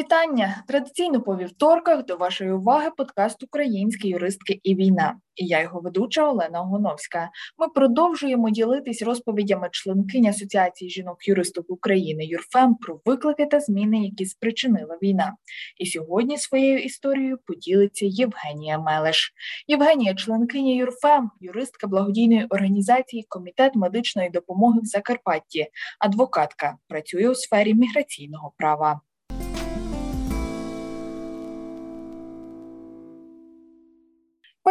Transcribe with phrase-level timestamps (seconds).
[0.00, 0.62] Вітання!
[0.68, 5.16] Традиційно по вівторках до вашої уваги подкаст Українські юристки і війна.
[5.36, 7.30] І я його ведуча Олена Гоновська.
[7.58, 14.98] Ми продовжуємо ділитись розповідями членкині Асоціації жінок-юристок України ЮРФЕМ про виклики та зміни, які спричинила
[15.02, 15.36] війна.
[15.78, 19.32] І сьогодні своєю історією поділиться Євгенія Мелеш.
[19.68, 25.66] Євгенія, членкиня ЮРФЕМ, юристка благодійної організації Комітет медичної допомоги в Закарпатті,
[25.98, 29.00] адвокатка, працює у сфері міграційного права.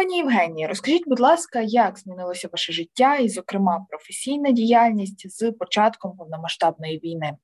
[0.00, 6.16] Пані Євгенії, розкажіть, будь ласка, як змінилося ваше життя і, зокрема, професійна діяльність з початком
[6.16, 7.36] повномасштабної війни?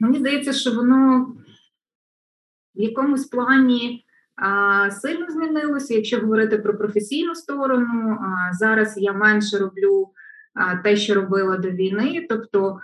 [0.00, 1.26] Мені здається, що воно
[2.74, 4.04] в якомусь плані
[4.36, 5.94] а, сильно змінилося.
[5.94, 10.10] Якщо говорити про професійну сторону, а, зараз я менше роблю
[10.82, 12.80] те, що робила до війни, тобто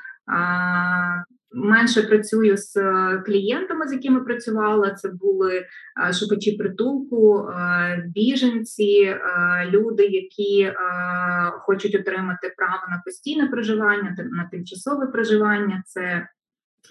[1.57, 4.91] Менше працюю з е, клієнтами, з якими працювала.
[4.91, 9.17] Це були е, шукачі притулку, е, біженці,
[9.67, 10.73] люди, які
[11.61, 15.83] хочуть отримати право на постійне проживання, на тимчасове проживання.
[15.87, 16.29] Це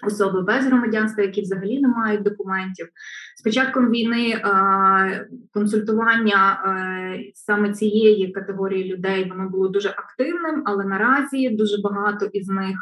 [0.02, 2.86] Особи без громадянства, які взагалі не мають документів,
[3.36, 4.42] з початком війни
[5.54, 6.58] консультування
[7.34, 12.76] саме цієї категорії людей воно було дуже активним, але наразі дуже багато із них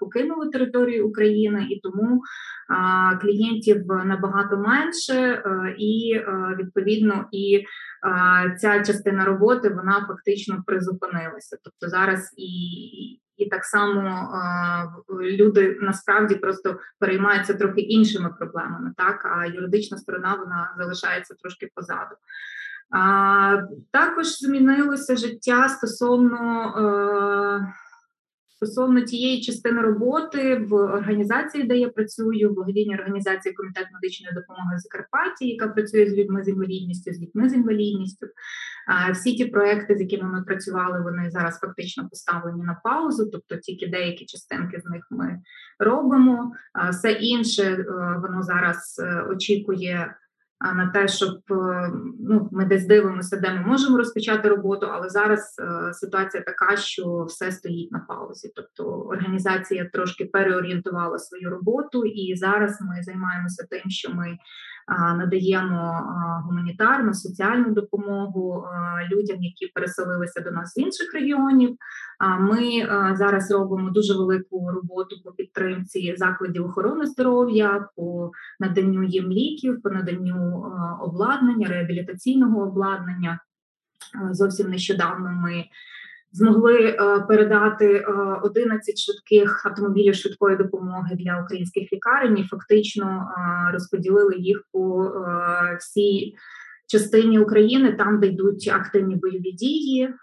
[0.00, 2.22] покинули територію України і тому
[3.20, 5.42] клієнтів набагато менше,
[5.78, 6.20] і
[6.58, 7.64] відповідно і
[8.60, 11.56] ця частина роботи вона фактично призупинилася.
[11.64, 12.50] Тобто зараз і
[13.40, 14.28] і так само
[15.20, 22.14] люди насправді просто переймаються трохи іншими проблемами, так а юридична сторона вона залишається трошки позаду.
[22.90, 26.74] А, Також змінилося життя стосовно.
[28.62, 34.78] Стосовно тієї частини роботи в організації, де я працюю, в благодійній організації Комітет медичної допомоги
[34.78, 38.26] Закарпатті, яка працює з людьми з інвалідністю, з дітьми з інвалідністю.
[39.12, 43.86] Всі ті проекти, з якими ми працювали, вони зараз фактично поставлені на паузу, тобто тільки
[43.86, 45.38] деякі частинки з них ми
[45.78, 46.52] робимо.
[46.90, 47.84] Все інше е,
[48.22, 50.14] воно зараз е, очікує
[50.60, 51.90] на те, щоб е,
[52.20, 57.24] ну ми десь дивимося, де ми можемо розпочати роботу, але зараз е, ситуація така, що
[57.24, 58.52] все стоїть на паузі.
[58.56, 64.38] Тобто організація трошки переорієнтувала свою роботу, і зараз ми займаємося тим, що ми
[65.16, 66.02] надаємо
[66.44, 68.64] гуманітарну соціальну допомогу
[69.12, 71.76] людям, які переселилися до нас з інших регіонів.
[72.40, 72.86] Ми
[73.16, 78.30] зараз робимо дуже велику роботу по підтримці закладів охорони здоров'я, по
[78.60, 80.64] наданню їм ліків, по наданню
[81.00, 83.40] обладнання, реабілітаційного обладнання.
[84.30, 85.64] Зовсім нещодавно ми
[86.32, 88.04] змогли е, передати
[88.42, 92.38] 11 е, швидких автомобілів швидкої допомоги для українських лікарень.
[92.38, 95.12] і Фактично е, розподілили їх по
[95.78, 96.34] всій
[96.86, 100.14] частині України, там де йдуть активні бойові дії,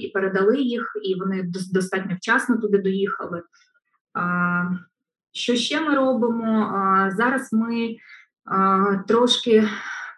[0.00, 3.42] і передали їх, і вони достатньо вчасно туди доїхали.
[5.32, 6.70] Що ще ми робимо?
[7.16, 7.96] Зараз ми
[9.08, 9.68] трошки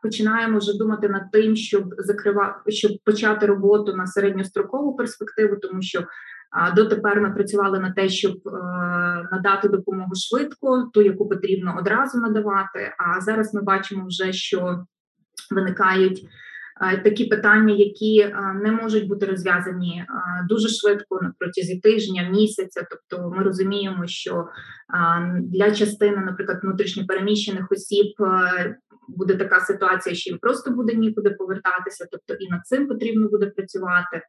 [0.04, 6.04] починаємо вже думати над тим, щоб закривати, щоб почати роботу на середньострокову перспективу, тому що
[6.76, 8.50] дотепер ми працювали на те, щоб е,
[9.32, 12.94] надати допомогу швидко, ту, яку потрібно одразу надавати.
[12.98, 14.84] А зараз ми бачимо вже, що
[15.50, 16.26] виникають.
[16.80, 20.04] Е, такі питання, які е, не можуть бути розв'язані
[20.48, 22.86] дуже швидко протязі тижня, місяця.
[22.90, 24.48] Тобто, ми розуміємо, що
[25.40, 28.06] для частини, наприклад, внутрішньопереміщених осіб
[29.08, 33.46] буде така ситуація, що їм просто буде нікуди повертатися, тобто і над цим потрібно буде
[33.46, 34.22] працювати.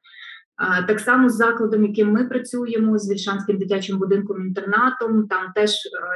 [0.88, 5.72] Так само з закладом, яким ми працюємо, з Вільшанським дитячим будинком інтернатом, там теж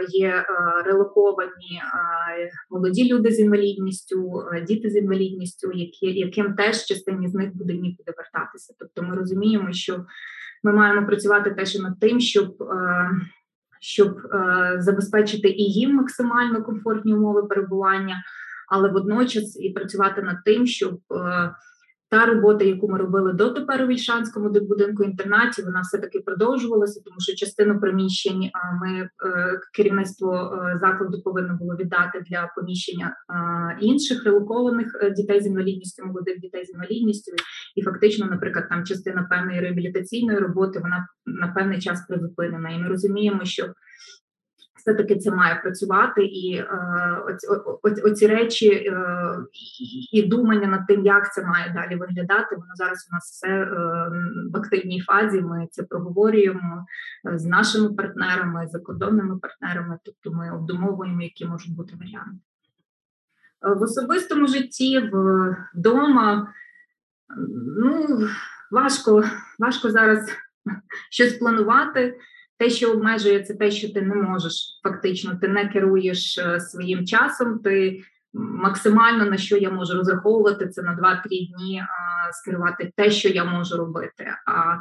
[0.10, 0.46] є
[0.86, 1.82] релоковані
[2.70, 8.14] молоді люди з інвалідністю, діти з інвалідністю, які яким теж частині з них буде нікуди
[8.18, 8.74] вертатися.
[8.80, 10.06] Тобто, ми розуміємо, що
[10.64, 12.56] ми маємо працювати теж над тим, щоб
[13.82, 14.18] щоб
[14.78, 18.16] забезпечити і їм максимально комфортні умови перебування
[18.70, 21.52] але водночас і працювати над тим, щоб е,
[22.12, 27.02] та робота, яку ми робили до тепер у Вільшанському будинку інтернаті, вона все таки продовжувалася,
[27.06, 28.50] тому що частину приміщень
[28.82, 29.10] ми е,
[29.74, 33.16] керівництво е, закладу повинно було віддати для поміщення
[33.82, 34.88] інших релокованих
[35.18, 37.32] дітей з інвалідністю, молодих дітей з інвалідністю,
[37.76, 42.88] і фактично, наприклад, там частина певної реабілітаційної роботи вона на певний час призупинена, і ми
[42.88, 43.66] розуміємо, що
[44.80, 46.68] все-таки це має працювати, і е,
[47.84, 49.36] оці, оці, речі е,
[50.12, 52.56] і, думання над тим, як це має далі виглядати.
[52.56, 53.68] Воно зараз у нас все е,
[54.54, 55.42] в активній фазі.
[55.42, 56.86] Ми це проговорюємо
[57.24, 59.98] з нашими партнерами, закордонними партнерами.
[60.04, 62.40] Тобто ми обдумовуємо, які можуть бути варіанти.
[63.62, 65.12] В особистому житті,
[65.76, 66.54] вдома,
[67.78, 68.20] ну
[68.72, 69.24] важко,
[69.60, 70.30] важко зараз
[71.10, 72.16] щось планувати.
[72.60, 77.06] Те, що обмежує, це те, що ти не можеш фактично, ти не керуєш е, своїм
[77.06, 77.60] часом.
[77.60, 78.02] Ти
[78.34, 83.44] максимально на що я можу розраховувати, це на 2-3 дні а, скерувати те, що я
[83.44, 84.26] можу робити.
[84.46, 84.78] А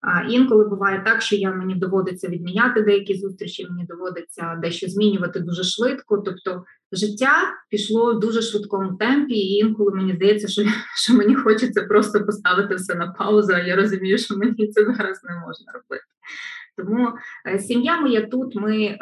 [0.00, 5.40] а інколи буває так, що я мені доводиться відміняти деякі зустрічі, мені доводиться дещо змінювати
[5.40, 6.18] дуже швидко.
[6.18, 7.32] Тобто життя
[7.70, 10.62] пішло в дуже швидкому темпі, і інколи мені здається, що
[10.96, 13.52] що мені хочеться просто поставити все на паузу.
[13.52, 16.04] а Я розумію, що мені це зараз не можна робити.
[16.76, 17.12] Тому
[17.48, 18.56] е, сім'я моя тут.
[18.56, 18.98] Ми е,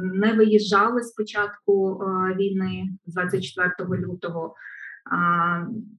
[0.00, 4.54] не виїжджали з початку е, війни 24 лютого.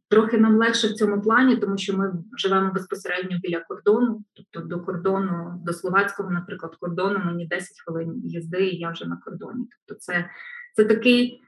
[0.09, 4.83] Трохи нам легше в цьому плані, тому що ми живемо безпосередньо біля кордону, тобто до
[4.83, 9.67] кордону, до словацького, наприклад, кордону мені 10 хвилин їзди, і я вже на кордоні.
[9.69, 10.29] Тобто, це,
[10.75, 11.41] це такий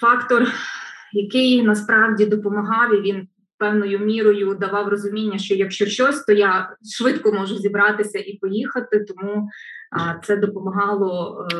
[0.00, 0.46] фактор,
[1.12, 3.28] який насправді допомагав і він
[3.60, 9.04] певною мірою давав розуміння, що якщо щось, то я швидко можу зібратися і поїхати.
[9.04, 9.48] Тому
[10.24, 11.56] це допомагало е,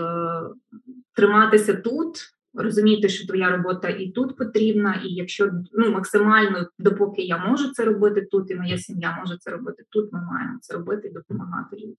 [1.14, 2.19] триматися тут,
[2.55, 7.85] розуміти, що твоя робота і тут потрібна, і якщо ну максимально допоки я можу це
[7.85, 11.76] робити тут, і моя сім'я може це робити тут, ми маємо це робити і допомагати
[11.76, 11.96] людям.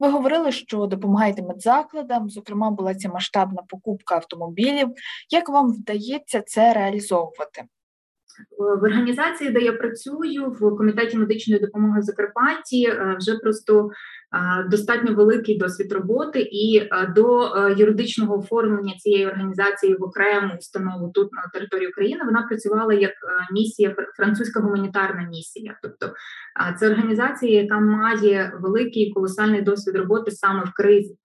[0.00, 4.88] Ви говорили, що допомагаєте медзакладам, зокрема, була ця масштабна покупка автомобілів.
[5.30, 7.64] Як вам вдається це реалізовувати?
[8.58, 13.90] В організації, де я працюю, в комітеті медичної допомоги в Закарпатті, е, вже просто
[14.34, 21.10] е, достатньо великий досвід роботи, і е, до юридичного оформлення цієї організації в окрему установу
[21.14, 23.12] тут на території України вона працювала як
[23.52, 25.78] місія французька гуманітарна місія.
[25.82, 26.12] Тобто
[26.78, 31.16] це організація, яка має великий колосальний досвід роботи саме в кризі.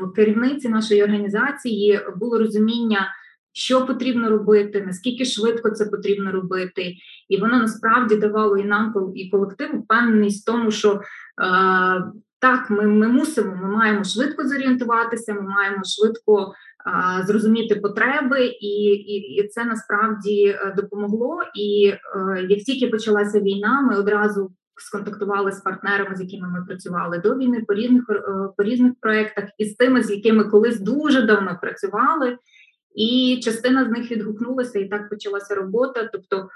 [0.00, 3.08] В керівниці нашої організації було розуміння
[3.52, 6.94] що потрібно робити, наскільки швидко це потрібно робити,
[7.28, 11.00] і воно насправді давало і нам і колективу впевненість в тому, що е,
[12.40, 18.66] так, ми ми мусимо, ми маємо швидко зорієнтуватися, ми маємо швидко е, зрозуміти потреби, і,
[18.66, 21.42] і, і це насправді е, допомогло.
[21.54, 24.50] І е, як тільки почалася війна, ми одразу.
[24.82, 28.22] Сконтактували з партнерами, з якими ми працювали до війни по різних е,
[28.56, 32.36] по різних проєктах, і з тими, з якими колись дуже давно працювали,
[32.94, 36.10] і частина з них відгукнулася, і так почалася робота.
[36.12, 36.48] Тобто,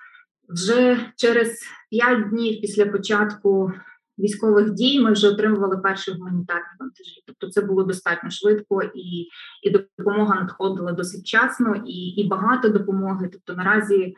[0.49, 1.61] вже через
[1.91, 3.73] п'ять днів після початку
[4.19, 7.23] військових дій ми вже отримували перші гуманітарні вантажі.
[7.27, 9.29] Тобто, це було достатньо швидко, і
[9.63, 13.29] і допомога надходила досить часно, і і багато допомоги.
[13.33, 14.17] Тобто, наразі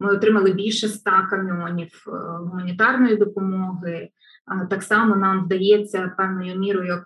[0.00, 4.08] ми отримали більше ста каміонів е, гуманітарної допомоги.
[4.70, 7.04] Так само нам вдається певною мірою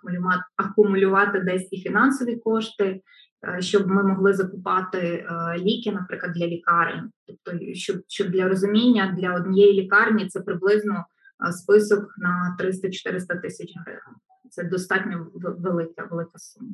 [0.57, 3.01] акумулювати десь і фінансові кошти.
[3.47, 7.11] Е, щоб ми могли закупати е, ліки, наприклад, для лікарень.
[7.27, 11.05] Тобто, щоб щоб для розуміння для однієї лікарні це приблизно
[11.47, 14.15] е, список на 300-400 тисяч гривень.
[14.49, 16.71] Це достатньо велика, велика сума.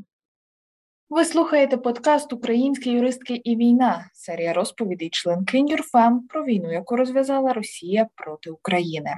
[1.10, 7.54] Ви слухаєте подкаст Українські юристки і війна, серія розповідей членкинь Юрфем про війну, яку розв'язала
[7.54, 9.12] Росія проти України.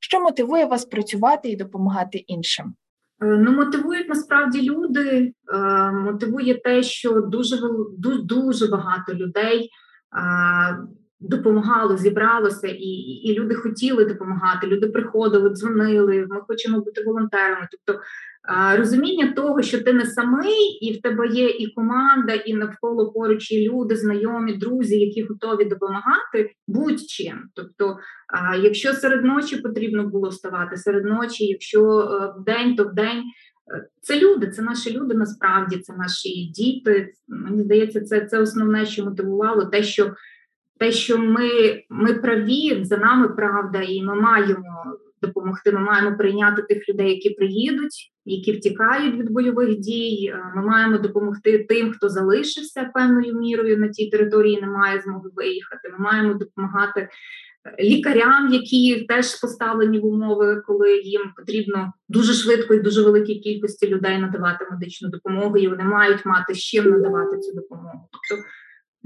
[0.00, 2.74] Що мотивує вас працювати і допомагати іншим?
[3.22, 5.32] Е, ну, мотивують насправді люди.
[5.54, 7.56] Е, мотивує те, що дуже
[8.24, 9.70] дуже багато людей
[11.20, 12.90] допомагало, зібралося, і
[13.24, 14.66] і люди хотіли допомагати.
[14.66, 16.26] Люди приходили, дзвонили.
[16.28, 17.68] Ми хочемо бути волонтерами.
[17.70, 18.02] Тобто
[18.76, 23.52] розуміння того, що ти не самий, і в тебе є і команда, і навколо поруч
[23.52, 27.42] і люди, знайомі, друзі, які готові допомагати будь-чим.
[27.54, 27.98] Тобто,
[28.62, 33.22] якщо серед ночі потрібно було вставати, серед ночі, якщо е, в день, то в день.
[33.74, 35.14] Е, це люди, це наші люди.
[35.14, 37.12] Насправді це наші діти.
[37.28, 40.14] Мені здається, це це основне, що мотивувало те, що
[40.78, 41.48] те, що ми
[41.90, 45.72] ми праві, за нами правда, і ми маємо допомогти.
[45.72, 50.32] Ми маємо прийняти тих людей, які приїдуть, які втікають від бойових дій.
[50.34, 55.30] Е, ми маємо допомогти тим, хто залишився певною мірою на тій території, не має змоги
[55.34, 55.88] виїхати.
[55.88, 57.08] Ми маємо допомагати.
[57.66, 63.34] Е, лікарям, які теж поставлені в умови, коли їм потрібно дуже швидко і дуже великій
[63.34, 68.08] кількості людей надавати медичну допомогу, і вони мають мати з чим надавати цю допомогу.
[68.12, 68.44] Тобто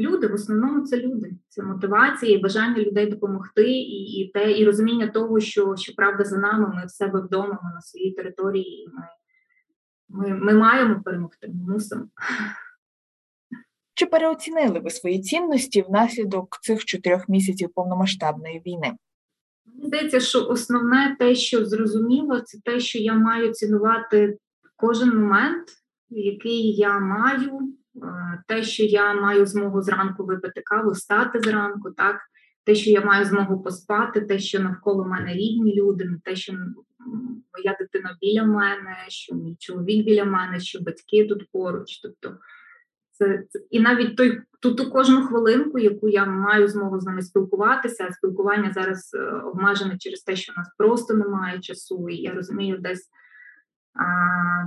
[0.00, 1.32] люди в основному це люди.
[1.48, 6.24] Це мотивація і бажання людей допомогти, і і те, і розуміння того, що що правда
[6.24, 9.02] за нами, ми в себе вдома, ми на своїй території, і ми,
[10.08, 12.04] ми, ми маємо перемогти, ми мусимо.
[13.94, 18.92] Чи переоцінили ви свої цінності внаслідок цих чотирьох місяців повномасштабної війни?
[19.66, 24.38] Мені здається, що основне те, що зрозуміло, це те, що я маю цінувати
[24.76, 25.68] кожен момент,
[26.10, 27.74] який я маю,
[28.46, 32.20] те, що я маю змогу зранку випити каву, стати зранку, так,
[32.64, 37.76] те, що я маю змогу поспати, те, що навколо мене рідні люди, те, що моя
[37.80, 42.00] дитина біля мене, що мій чоловік біля мене, що батьки тут поруч.
[42.02, 42.38] Тобто
[43.12, 47.22] це, це і навіть той ту, ту кожну хвилинку, яку я маю змогу з ними
[47.22, 52.16] спілкуватися, а спілкування зараз е, обмежене через те, що у нас просто немає часу, і
[52.16, 53.08] я розумію десь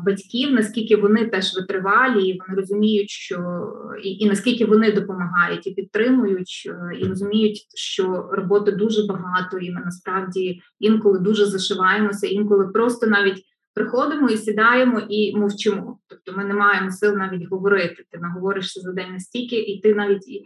[0.06, 3.68] батьків, наскільки вони теж витривалі, і вони розуміють, що
[4.03, 9.72] і, і наскільки вони допомагають і підтримують, е, і розуміють, що роботи дуже багато, і
[9.72, 16.00] ми насправді інколи дуже зашиваємося, інколи просто навіть приходимо і сідаємо і мовчимо.
[16.08, 18.06] Тобто ми не маємо сил навіть говорити.
[18.12, 20.44] Ти наговоришся за день настільки, і ти навіть і.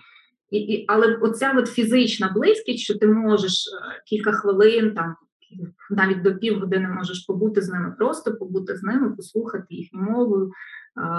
[0.51, 5.15] І, Але оця от фізична близькість, що ти можеш е, кілька хвилин, там
[5.89, 10.51] навіть до півгодини можеш побути з ними, просто побути з ними, послухати їхню мову, е,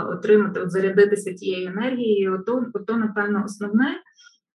[0.03, 4.01] отримати, от зарядитися тією енергією, ото, ото напевно, основне.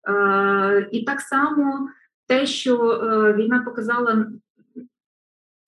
[0.08, 1.88] Е, І так само
[2.26, 4.26] те, що е, війна показала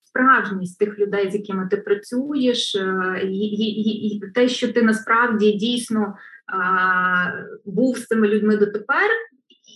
[0.03, 2.75] справжність тих людей, з якими ти працюєш,
[3.23, 6.15] і, і, і те, що ти насправді дійсно
[7.65, 9.09] був з цими людьми дотепер,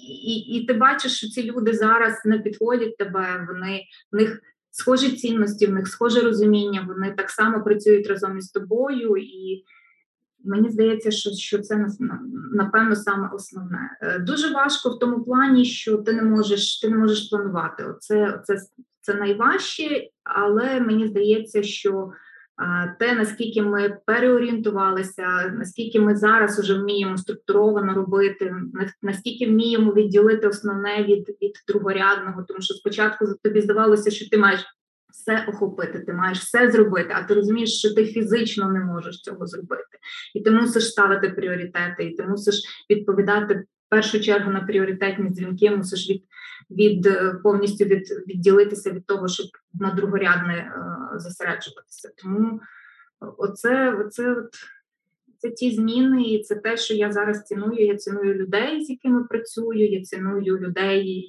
[0.10, 5.12] і, і ти бачиш, що ці люди зараз не підходять тебе, вони в них схожі
[5.12, 9.64] цінності, в них схоже розуміння, вони так само працюють разом із тобою, і
[10.44, 11.88] мені здається, що що це
[12.54, 13.98] напевно саме основне.
[14.02, 17.84] Е, дуже важко в тому плані, що ти не можеш ти не можеш планувати.
[17.84, 18.58] Оце, оце
[19.02, 22.12] це найважче, але мені здається, що
[23.00, 28.56] те, наскільки ми переорієнтувалися, наскільки ми зараз вже вміємо структуровано робити,
[29.02, 34.66] наскільки вміємо відділити основне від від другорядного, тому що спочатку тобі здавалося, що ти маєш
[35.14, 39.48] все охопити, ти маєш все зробити, а ти розумієш, що ти фізично не можеш цього
[39.48, 39.98] зробити,
[40.36, 45.72] і ти мусиш ставити пріоритети, і ти мусиш відповідати в першу чергу на пріоритетні дзвінки,
[45.72, 46.24] мусиш від
[46.72, 52.12] від е, повністю від відділитися від того, щоб на другорядне е, зосереджуватися.
[52.18, 52.60] Тому
[53.38, 54.50] оце, оце от.
[55.42, 57.86] Це ті зміни, і це те, що я зараз ціную.
[57.86, 59.90] Я ціную людей, з якими працюю.
[59.90, 61.28] Я ціную людей,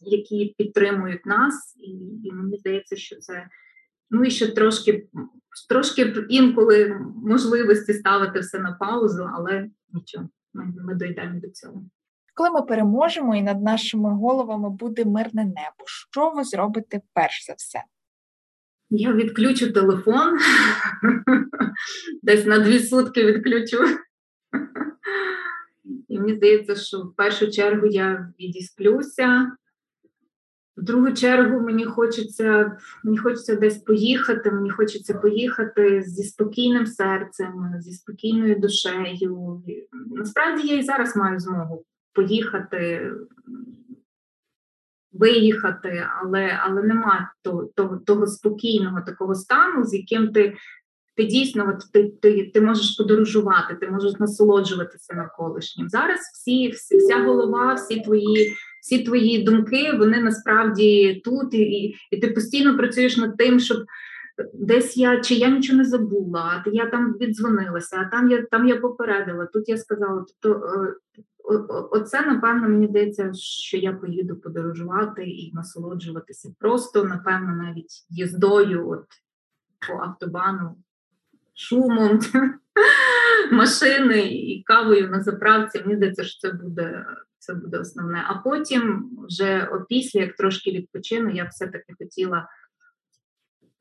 [0.00, 1.90] які підтримують нас, і
[2.24, 3.48] і мені здається, що це
[4.10, 5.06] ну і ще трошки
[5.68, 11.84] трошки інколи можливості ставити все на паузу, але нічого, ми, ми дійдемо до цього.
[12.34, 17.52] Коли ми переможемо і над нашими головами буде мирне небо, що ви зробите перш за
[17.52, 17.82] все?
[18.90, 20.38] Я відключу телефон,
[22.22, 23.78] десь на дві сутки відключу.
[26.08, 29.52] І мені здається, що в першу чергу я відісплюся.
[30.76, 37.74] В другу чергу мені хочеться мені хочеться десь поїхати, мені хочеться поїхати зі спокійним серцем,
[37.78, 39.62] зі спокійною душею.
[40.10, 43.10] Насправді я і зараз маю змогу поїхати,
[45.12, 50.54] виїхати, але але немає того, того, того спокійного такого стану, з яким ти
[51.16, 55.88] ти дійсно от, ти, ти, ти можеш подорожувати, ти можеш насолоджуватися навколишнім.
[55.88, 58.52] Зараз всі, всі вся голова, всі твої.
[58.82, 63.78] Всі твої думки, вони насправді тут, і і ти постійно працюєш над тим, щоб
[64.54, 68.68] десь я чи я нічого не забула, а я там віддзвонилася, а там я там
[68.68, 70.24] я попередила, тут я сказала.
[70.42, 70.94] Тобто е,
[71.90, 76.54] Оце, напевно, мені здається, що я поїду подорожувати і насолоджуватися.
[76.58, 79.06] Просто, напевно, навіть їздою от
[79.88, 80.76] по автобану,
[81.54, 82.20] шумом
[83.52, 85.80] машини і кавою на заправці.
[85.80, 87.06] Мені здається, що це буде
[87.42, 88.24] це буде основне.
[88.28, 92.48] А потім, вже опісля, як трошки відпочину, я все-таки хотіла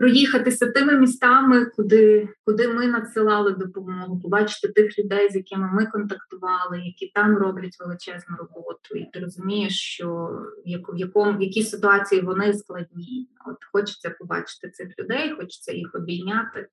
[0.02, 6.80] проїхатися тими містами, куди куди ми надсилали допомогу, побачити тих людей, з якими ми контактували,
[6.80, 10.30] які там роблять величезну роботу, і ти розумієш, що
[10.66, 13.30] в якому в якій ситуації вони складні.
[13.46, 16.68] От хочеться побачити цих людей, хочеться їх обійняти.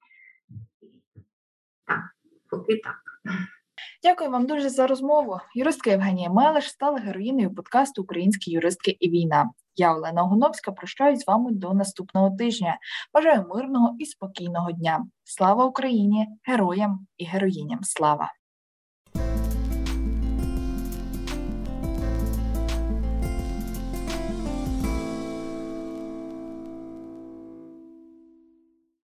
[1.87, 2.03] Так,
[2.51, 2.97] поки так.
[4.03, 5.39] Дякую вам дуже за розмову.
[5.55, 9.51] Юристка Євгенія Мелеш стала героїною подкасту Українські юристки і війна.
[9.77, 12.79] Я Олена Огоновська прощаюсь з вами до наступного тижня.
[13.15, 15.07] Бажаю мирного і спокійного дня.
[15.25, 16.27] Слава Україні!
[16.45, 17.79] Героям і героїням!
[17.83, 18.33] Слава!